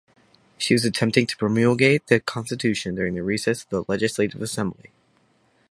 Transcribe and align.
She 0.57 0.73
was 0.73 0.83
attempting 0.83 1.27
to 1.27 1.37
promulgate 1.37 2.07
the 2.07 2.19
constitution 2.19 2.95
during 2.95 3.13
the 3.13 3.21
recess 3.21 3.61
of 3.61 3.69
the 3.69 3.85
legislative 3.87 4.41
assembly. 4.41 4.89